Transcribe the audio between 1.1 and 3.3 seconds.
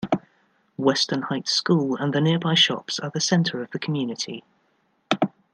Heights School and the nearby shops are the